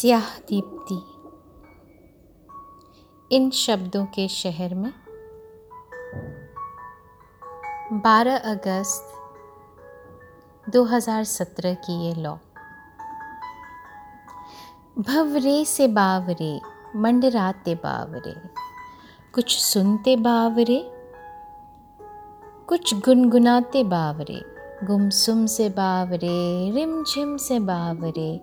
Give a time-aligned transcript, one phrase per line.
[0.00, 0.96] स्याह दीप्ति
[3.36, 4.92] इन शब्दों के शहर में
[8.02, 9.12] 12 अगस्त
[10.70, 12.36] 2017 की ये लॉ।
[14.98, 16.60] भवरे से बावरे,
[16.96, 18.48] मंडराते बावरे,
[19.32, 20.90] कुछ सुनते बावरे,
[22.68, 28.40] कुछ गुनगुनाते बावरे। गुमसुम से बावरे, रिमझिम से बावरे,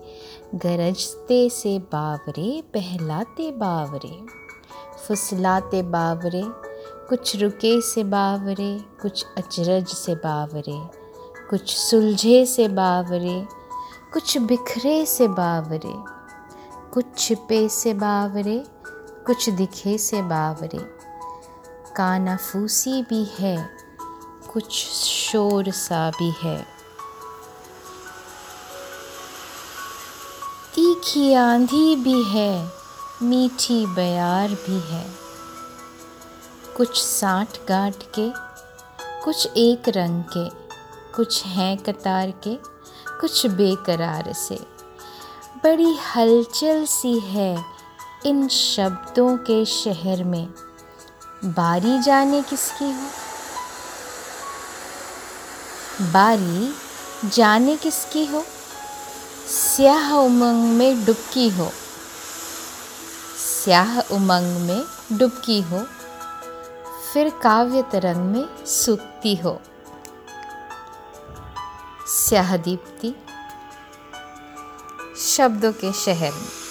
[0.55, 4.25] गरजते से बावरे, बहलाते बावरे,
[5.08, 6.44] फुसलाते बावरे,
[7.09, 10.89] कुछ रुके से बावरे, कुछ अचरज से बावरे,
[11.49, 13.47] कुछ सुलझे से बावरे,
[14.13, 15.94] कुछ बिखरे से बावरे,
[16.94, 18.63] कुछ छिपे से बावरे,
[19.25, 20.80] कुछ दिखे से बावरे।
[21.95, 23.84] कानाफूसी भी है
[24.55, 24.73] कुछ
[25.04, 26.68] शोर सा भी है।
[30.76, 32.72] तीखी आंधी भी है,
[33.22, 35.12] मीठी बयार भी है।
[36.78, 38.34] कुछ साठ गांठ के,
[39.23, 40.50] कुछ एक रंग के,
[41.16, 42.56] कुछ हैं कतार के,
[43.22, 44.59] कुछ बेकरार से।
[45.64, 47.66] बड़ी हलचल सी है
[48.25, 50.47] इन शब्दों के शहर में।
[51.45, 53.25] बारी जाने किसकी हो?
[56.01, 56.73] बारी,
[57.29, 58.45] जाने किसकी हो?
[59.47, 61.71] स्याह उमंग में डुबकी हो।
[63.63, 64.83] स्याह उमंग में
[65.17, 65.88] डुबकी हो।
[67.13, 69.61] फिर काव्य तरंग में सूखती हो।
[72.07, 73.16] स्याह दीप्ति,
[75.21, 76.64] शब्दों के शहर में।